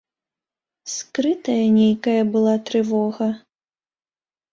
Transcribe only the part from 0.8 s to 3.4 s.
Скрытая нейкая была трывога.